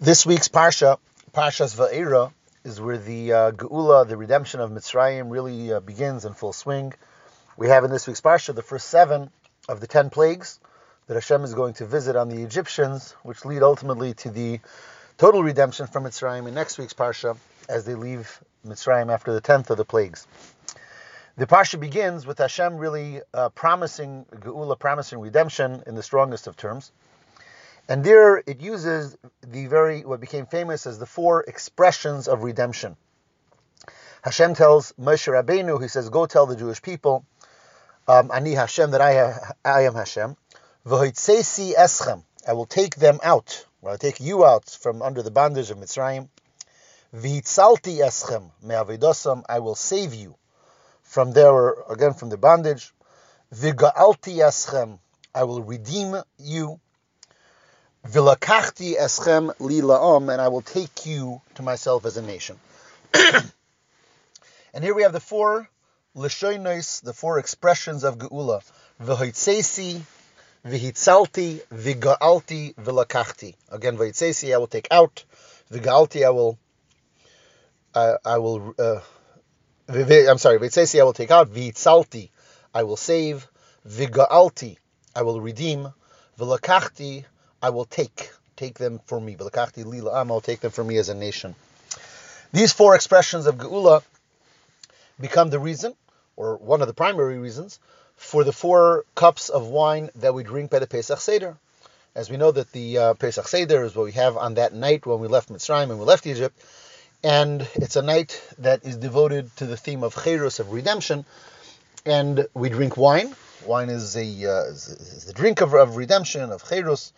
[0.00, 0.98] This week's Parsha,
[1.32, 2.32] Parshas Va'era,
[2.64, 6.92] is where the uh, Geula, the redemption of Mitzrayim, really uh, begins in full swing.
[7.56, 9.30] We have in this week's Parsha the first seven
[9.68, 10.58] of the ten plagues
[11.06, 14.58] that Hashem is going to visit on the Egyptians, which lead ultimately to the
[15.16, 17.36] total redemption from Mitzrayim in next week's Parsha
[17.68, 20.26] as they leave Mitzrayim after the tenth of the plagues.
[21.36, 26.56] The Parsha begins with Hashem really uh, promising Geula, promising redemption in the strongest of
[26.56, 26.90] terms.
[27.88, 32.96] And there it uses the very, what became famous as the four expressions of redemption.
[34.22, 37.26] Hashem tells Moshe Rabbeinu, he says, go tell the Jewish people,
[38.08, 40.34] um, Ani Hashem, that I, I am Hashem.
[40.86, 45.30] V'hoitzesi eschem, I will take them out, I will take you out from under the
[45.30, 46.28] bondage of Mitzrayim.
[47.14, 50.36] V'hitzalti eschem me'avidosam, I will save you
[51.02, 52.94] from there, again from the bondage.
[53.54, 54.98] V'ga'alti eschem,
[55.34, 56.80] I will redeem you.
[58.06, 62.58] Vilakachti eschem li la'om, and I will take you to myself as a nation.
[63.14, 65.68] and here we have the four
[66.14, 68.62] the four expressions of geula.
[69.02, 70.02] V'hoitzesi,
[70.64, 73.54] v'hitzalti, v'ga'alti, v'lakachti.
[73.70, 75.24] Again, v'hitzesi, I will take out.
[75.72, 76.58] V'ga'alti, I will,
[77.94, 79.00] uh, I will, uh,
[79.88, 81.50] I'm sorry, v'hitzesi, I will take out.
[81.50, 82.30] V'hitzalti,
[82.72, 83.48] I will save.
[83.88, 84.76] V'ga'alti,
[85.16, 85.92] I will redeem.
[86.38, 87.24] V'lakachti,
[87.64, 89.38] I will take take them for me.
[89.40, 91.54] I'll take them for me as a nation.
[92.52, 94.02] These four expressions of Geula
[95.18, 95.94] become the reason,
[96.36, 97.78] or one of the primary reasons,
[98.16, 101.56] for the four cups of wine that we drink by the Pesach Seder.
[102.14, 105.06] As we know that the uh, Pesach Seder is what we have on that night
[105.06, 106.54] when we left Mitzrayim and we left Egypt,
[107.22, 111.24] and it's a night that is devoted to the theme of Cherus, of redemption,
[112.04, 113.34] and we drink wine.
[113.64, 117.14] Wine is a uh, is, is the drink of, of redemption, of Cherus,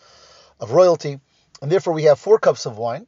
[0.61, 1.21] of royalty,
[1.62, 3.07] and therefore we have four cups of wine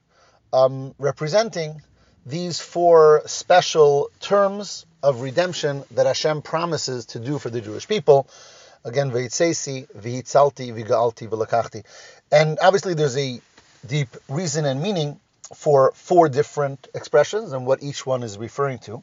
[0.53, 1.83] um, representing
[2.27, 8.29] these four special terms of redemption that Hashem promises to do for the Jewish people.
[8.85, 11.85] Again, veitzesi, vihitzalti, vigaalti, vilakachti.
[12.31, 13.41] And obviously there's a
[13.87, 15.21] deep reason and meaning
[15.55, 19.03] for four different expressions and what each one is referring to.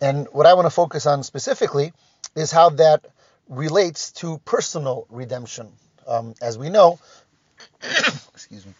[0.00, 1.92] And what I want to focus on specifically
[2.34, 3.06] is how that
[3.48, 5.72] relates to personal redemption.
[6.06, 6.98] Um, as we know,
[8.34, 8.72] excuse me.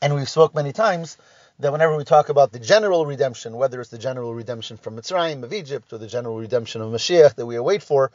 [0.00, 1.16] And we've spoke many times
[1.60, 5.44] that whenever we talk about the general redemption, whether it's the general redemption from Mitzrayim
[5.44, 8.10] of Egypt or the general redemption of Mashiach that we await for,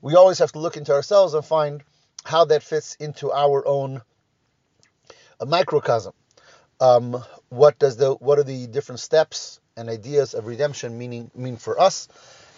[0.00, 1.82] we always have to look into ourselves and find
[2.24, 4.00] how that fits into our own
[5.40, 6.12] a microcosm.
[6.80, 11.56] Um, what does the what are the different steps and ideas of redemption meaning mean
[11.56, 12.08] for us?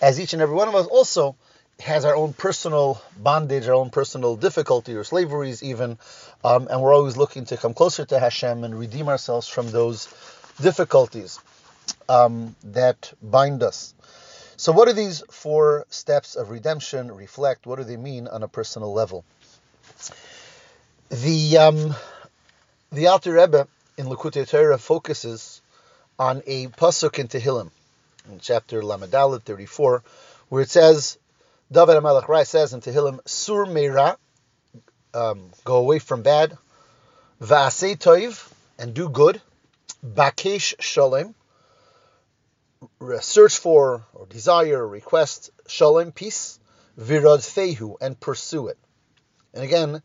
[0.02, 1.36] As each and every one of us also
[1.80, 5.98] has our own personal bondage, our own personal difficulty or slaveries, even,
[6.42, 10.08] um, and we're always looking to come closer to Hashem and redeem ourselves from those
[10.60, 11.38] difficulties
[12.08, 13.94] um, that bind us.
[14.56, 17.66] So, what do these four steps of redemption reflect?
[17.66, 19.24] What do they mean on a personal level?
[21.10, 21.94] The um,
[22.90, 25.60] the Alter Rebbe in Likutei Torah focuses
[26.18, 27.70] on a pasuk in Tehillim,
[28.30, 30.02] in chapter Lamed 34,
[30.48, 31.18] where it says,
[31.70, 34.16] David HaMelech Rai says in Tehillim, Sur Meira,
[35.12, 36.56] um, go away from bad,
[37.40, 39.42] Va'asei Toiv, and do good,
[40.04, 41.34] Bakesh Shalem,
[43.20, 46.60] search for, or desire, request Shalem, peace,
[46.96, 48.78] Virad Fehu, and pursue it.
[49.52, 50.02] And again,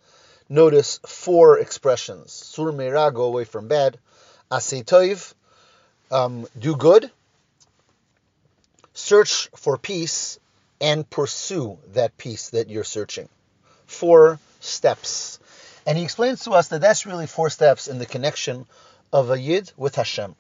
[0.50, 2.32] notice four expressions.
[2.32, 4.00] Sur Meira, go away from bad,
[4.50, 5.36] Asei Toiv,
[6.10, 7.12] um, do good,
[8.94, 10.40] search for peace,
[10.82, 13.30] and pursue that peace that you're searching.
[13.86, 15.40] Four steps.
[15.86, 18.66] And he explains to us that that's really four steps in the connection
[19.14, 20.36] of a Yid with Hashem.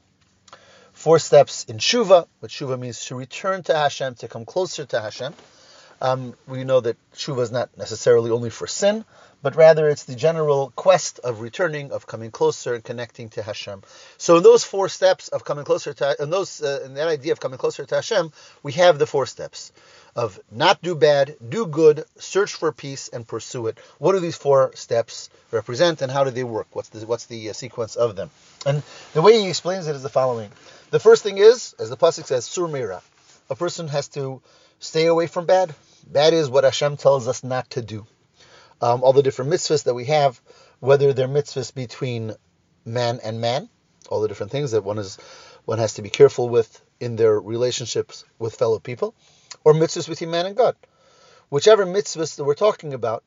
[0.94, 5.00] Four steps in Shuva, which Shuva means to return to Hashem, to come closer to
[5.00, 5.34] Hashem.
[6.02, 9.06] Um, we know that Shuva is not necessarily only for sin,
[9.44, 13.84] but rather it's the general quest of returning, of coming closer and connecting to Hashem.
[14.18, 17.32] So in those four steps of coming closer to, in those, uh, in that idea
[17.32, 18.32] of coming closer to Hashem,
[18.64, 19.72] we have the four steps
[20.16, 23.78] of not do bad, do good, search for peace, and pursue it.
[23.98, 26.68] What do these four steps represent, and how do they work?
[26.74, 28.30] What's the what's the uh, sequence of them?
[28.66, 28.84] And
[29.14, 30.52] the way he explains it is the following:
[30.90, 33.02] the first thing is, as the pasuk says, surmira.
[33.50, 34.42] A person has to
[34.80, 35.74] stay away from bad.
[36.08, 38.06] Bad is what Hashem tells us not to do.
[38.82, 40.42] Um, all the different mitzvahs that we have,
[40.80, 42.34] whether they're mitzvahs between
[42.86, 43.70] man and man,
[44.10, 45.18] all the different things that one is
[45.66, 49.14] one has to be careful with in their relationships with fellow people
[49.64, 50.76] or mitzvahs between man and God.
[51.50, 53.24] Whichever mitzvahs that we're talking about,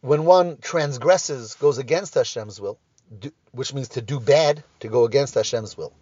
[0.00, 2.78] when one transgresses, goes against Hashem's will,
[3.18, 5.92] do, which means to do bad, to go against Hashem's will.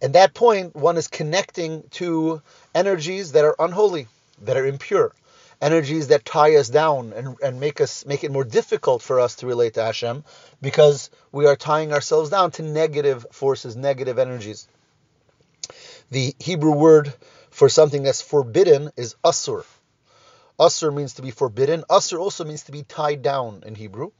[0.00, 2.42] At that point, one is connecting to
[2.74, 4.06] energies that are unholy,
[4.42, 5.12] that are impure,
[5.60, 9.36] energies that tie us down and, and make us make it more difficult for us
[9.36, 10.24] to relate to Hashem
[10.60, 14.68] because we are tying ourselves down to negative forces, negative energies.
[16.10, 17.12] The Hebrew word
[17.50, 19.64] for something that's forbidden is asur.
[20.58, 21.84] Asur means to be forbidden.
[21.90, 24.10] Asur also means to be tied down in Hebrew.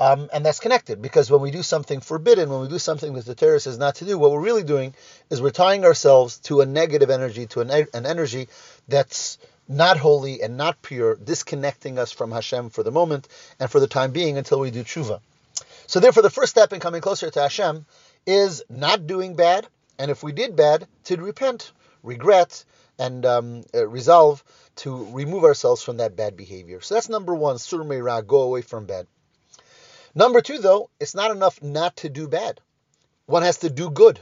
[0.00, 3.26] Um, and that's connected because when we do something forbidden, when we do something that
[3.26, 4.94] the Torah says not to do, what we're really doing
[5.28, 8.48] is we're tying ourselves to a negative energy, to an, an energy
[8.88, 9.36] that's
[9.68, 13.28] not holy and not pure, disconnecting us from Hashem for the moment
[13.60, 15.20] and for the time being until we do tshuva.
[15.86, 17.84] So therefore, the first step in coming closer to Hashem
[18.26, 19.66] is not doing bad,
[19.98, 21.72] and if we did bad, to repent,
[22.02, 22.64] regret,
[22.98, 24.42] and um, uh, resolve
[24.76, 26.80] to remove ourselves from that bad behavior.
[26.80, 29.06] So that's number one, sur meira, go away from bad.
[30.14, 32.60] Number two, though, it's not enough not to do bad.
[33.26, 34.18] One has to do good.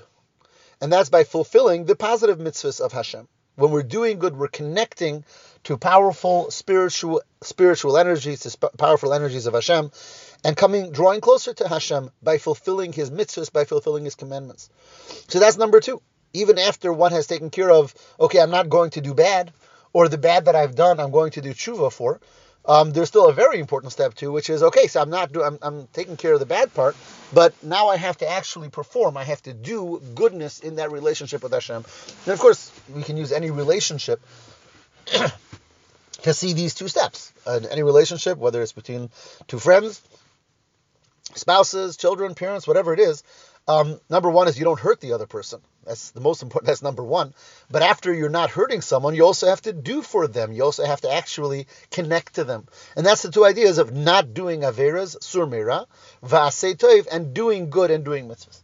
[0.80, 3.26] And that's by fulfilling the positive mitzvahs of Hashem.
[3.56, 5.24] When we're doing good, we're connecting
[5.64, 9.90] to powerful spiritual spiritual energies, to sp- powerful energies of Hashem,
[10.44, 14.70] and coming, drawing closer to Hashem by fulfilling His mitzvahs, by fulfilling His commandments.
[15.28, 16.00] So that's number two.
[16.34, 19.52] Even after one has taken care of, okay, I'm not going to do bad,
[19.92, 22.20] or the bad that I've done, I'm going to do tshuva for
[22.68, 24.86] um, there's still a very important step too, which is okay.
[24.86, 26.94] So I'm not do I'm, I'm taking care of the bad part,
[27.32, 29.16] but now I have to actually perform.
[29.16, 31.84] I have to do goodness in that relationship with Hashem.
[32.26, 34.20] And of course, we can use any relationship
[35.06, 37.32] to see these two steps.
[37.46, 39.08] Uh, any relationship, whether it's between
[39.46, 40.02] two friends,
[41.34, 43.22] spouses, children, parents, whatever it is,
[43.68, 45.60] um, number one is you don't hurt the other person.
[45.84, 46.66] That's the most important.
[46.66, 47.34] That's number one.
[47.70, 50.52] But after you're not hurting someone, you also have to do for them.
[50.52, 52.66] You also have to actually connect to them.
[52.96, 55.86] And that's the two ideas of not doing averas, surmira,
[56.24, 58.60] va'asei toiv, and doing good and doing mitzvahs.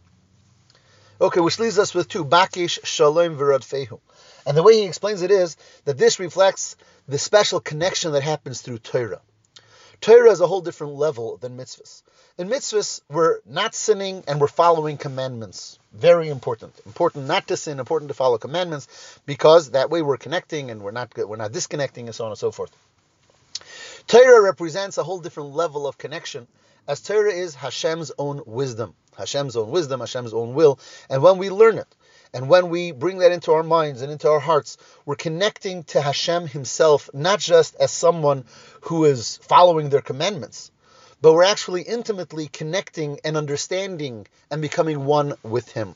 [1.21, 3.99] Okay, which leaves us with two, bakish, shalom, virad fehu.
[4.45, 5.55] And the way he explains it is
[5.85, 6.75] that this reflects
[7.07, 9.21] the special connection that happens through Torah.
[10.01, 12.03] Torah is a whole different level than mitzvahs.
[12.37, 15.79] In mitzvahs, we're not sinning and we're following commandments.
[15.93, 16.73] Very important.
[16.85, 20.91] Important not to sin, important to follow commandments, because that way we're connecting and we're
[20.91, 22.71] not we're not disconnecting and so on and so forth.
[24.07, 26.47] Torah represents a whole different level of connection,
[26.87, 28.93] as Torah is Hashem's own wisdom.
[29.17, 30.77] Hashem's own wisdom, Hashem's own will.
[31.09, 31.87] And when we learn it,
[32.33, 36.01] and when we bring that into our minds and into our hearts, we're connecting to
[36.01, 38.45] Hashem Himself, not just as someone
[38.81, 40.71] who is following their commandments,
[41.21, 45.95] but we're actually intimately connecting and understanding and becoming one with Him.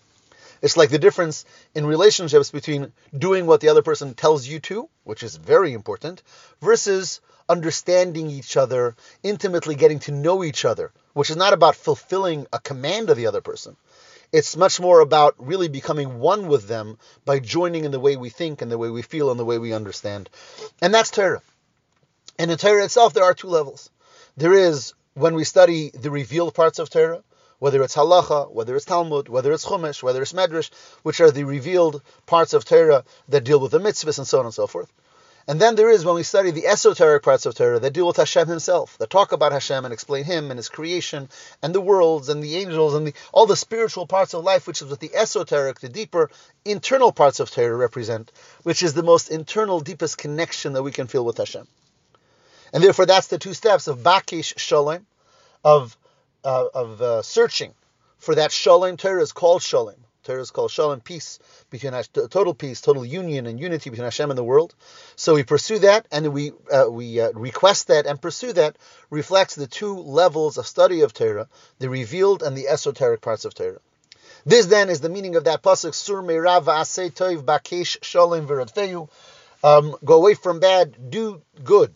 [0.61, 4.89] It's like the difference in relationships between doing what the other person tells you to,
[5.03, 6.21] which is very important,
[6.61, 12.45] versus understanding each other, intimately getting to know each other, which is not about fulfilling
[12.53, 13.75] a command of the other person.
[14.31, 18.29] It's much more about really becoming one with them by joining in the way we
[18.29, 20.29] think and the way we feel and the way we understand.
[20.81, 21.41] And that's Torah.
[22.37, 23.89] And in Torah itself, there are two levels.
[24.37, 27.23] There is when we study the revealed parts of Torah,
[27.57, 30.69] whether it's halacha, whether it's Talmud, whether it's Chumash, whether it's Medrash,
[31.03, 34.45] which are the revealed parts of Torah that deal with the mitzvahs and so on
[34.45, 34.91] and so forth.
[35.49, 38.17] And then there is when we study the esoteric parts of Torah that deal with
[38.17, 41.27] Hashem Himself, that talk about Hashem and explain Him and His creation
[41.63, 44.83] and the worlds and the angels and the, all the spiritual parts of life, which
[44.83, 46.29] is what the esoteric, the deeper
[46.65, 51.07] internal parts of Torah represent, which is the most internal, deepest connection that we can
[51.07, 51.67] feel with Hashem.
[52.71, 55.07] And therefore, that's the two steps of Bakish Shalom,
[55.63, 55.97] of
[56.43, 57.73] uh, of uh, searching
[58.19, 58.97] for that Shalom.
[58.97, 59.95] Torah is called Shalom.
[60.29, 61.39] Torah is called Shalom, peace
[61.71, 61.91] between
[62.29, 64.75] total peace, total union and unity between Hashem and the world.
[65.15, 68.77] So we pursue that, and we uh, we uh, request that and pursue that
[69.09, 71.47] reflects the two levels of study of Torah,
[71.79, 73.79] the revealed and the esoteric parts of Torah.
[74.45, 79.09] This then is the meaning of that pasuk Sur Meirav Asay Toiv Bakesh Shalom V'Radfeyu.
[79.63, 81.95] Um, go away from bad, do good.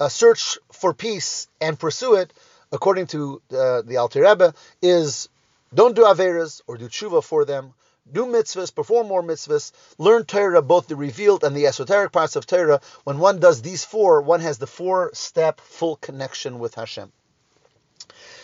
[0.00, 2.32] Uh, search for peace and pursue it
[2.72, 5.28] according to uh, the Alter Rebbe, is
[5.72, 7.74] don't do Averas or do tshuva for them.
[8.10, 12.46] Do mitzvahs, perform more mitzvahs, learn Torah, both the revealed and the esoteric parts of
[12.46, 12.80] Torah.
[13.04, 17.12] When one does these four, one has the four step full connection with Hashem.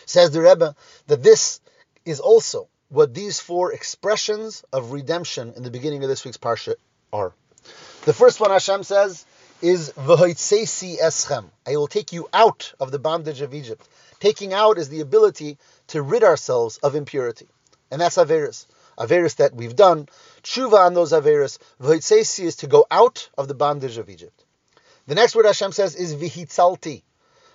[0.04, 0.76] Says the Rebbe
[1.06, 1.60] that this
[2.04, 6.74] is also what these four expressions of redemption in the beginning of this week's Parsha
[7.10, 7.32] are.
[8.04, 9.24] The first one Hashem says
[9.64, 11.46] is V'hoitzesi eschem.
[11.66, 13.88] I will take you out of the bondage of Egypt.
[14.20, 15.56] Taking out is the ability
[15.86, 17.48] to rid ourselves of impurity.
[17.90, 18.66] And that's Averis.
[18.98, 20.06] Averis that we've done.
[20.42, 21.56] Tshuva on those Averis.
[21.80, 24.44] V'hoitzesi is to go out of the bondage of Egypt.
[25.06, 27.02] The next word Hashem says is Vihitzalti.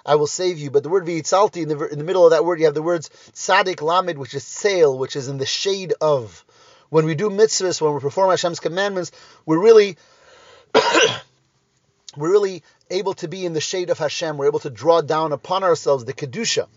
[0.03, 0.71] I will save you.
[0.71, 2.81] But the word v'itzalti, in the, in the middle of that word, you have the
[2.81, 6.43] words tzadik lamed, which is sail, which is in the shade of.
[6.89, 9.11] When we do mitzvahs, when we perform Hashem's commandments,
[9.45, 9.95] we're really
[12.15, 14.37] we're really able to be in the shade of Hashem.
[14.37, 16.67] We're able to draw down upon ourselves the kedusha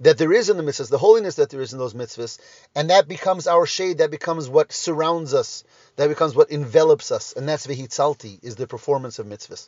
[0.00, 2.38] that there is in the mitzvahs, the holiness that there is in those mitzvahs,
[2.74, 3.98] and that becomes our shade.
[3.98, 5.64] That becomes what surrounds us.
[5.96, 9.66] That becomes what envelops us, and that's v'hitzalti is the performance of mitzvahs.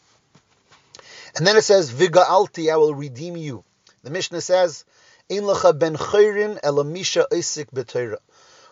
[1.37, 3.65] And then it says, Viga'alti, I will redeem you.
[4.03, 4.85] The Mishnah says,
[5.31, 8.19] Ein lecha ben chayrin elamisha isik b'teira.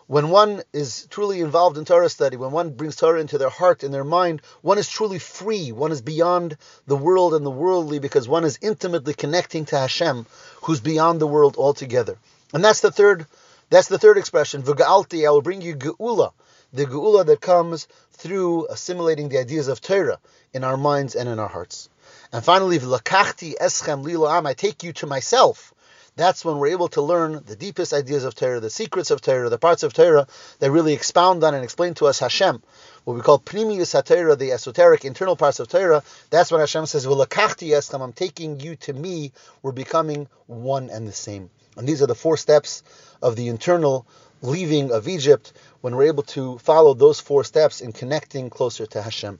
[0.09, 3.83] When one is truly involved in Torah study, when one brings Torah into their heart
[3.83, 5.71] and their mind, one is truly free.
[5.71, 10.25] One is beyond the world and the worldly because one is intimately connecting to Hashem,
[10.63, 12.17] who's beyond the world altogether.
[12.55, 13.27] And that's the third.
[13.69, 14.63] That's the third expression.
[14.63, 16.31] V'ga'alti, I will bring you geula,
[16.73, 20.17] the geula that comes through assimilating the ideas of Torah
[20.55, 21.87] in our minds and in our hearts.
[22.33, 25.71] And finally, v'lakachti eschem lila I take you to myself.
[26.19, 29.47] That's when we're able to learn the deepest ideas of Torah, the secrets of Torah,
[29.47, 30.27] the parts of Torah
[30.59, 32.61] that really expound on and explain to us Hashem,
[33.05, 36.03] what we call Pnimius HaTorah, the esoteric internal parts of Torah.
[36.29, 39.31] That's when Hashem says, "V'lakachti eschem," I'm taking you to me.
[39.61, 41.49] We're becoming one and the same.
[41.77, 42.83] And these are the four steps
[43.21, 44.05] of the internal
[44.41, 49.01] leaving of Egypt when we're able to follow those four steps in connecting closer to
[49.01, 49.39] Hashem.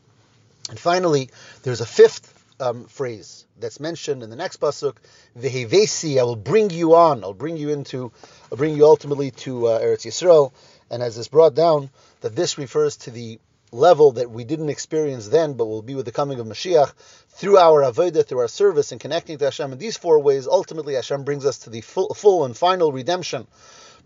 [0.69, 1.29] And finally,
[1.63, 4.96] there's a fifth um, phrase that's mentioned in the next pasuk.
[5.38, 7.24] Vehevesi, I will bring you on.
[7.24, 8.12] I'll bring you into,
[8.51, 10.51] I'll bring you ultimately to uh, Eretz Yisrael.
[10.89, 11.89] And as it's brought down,
[12.22, 13.39] that this refers to the
[13.72, 16.92] level that we didn't experience then, but will be with the coming of Mashiach
[17.30, 19.72] through our avodah, through our service, and connecting to Hashem.
[19.72, 23.48] In these four ways, ultimately, Hashem brings us to the full, full and final redemption,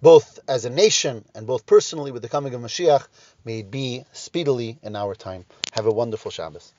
[0.02, 3.08] both as a nation and both personally with the coming of Mashiach.
[3.46, 5.46] May it be speedily in our time.
[5.72, 6.74] Have a wonderful Shabbos.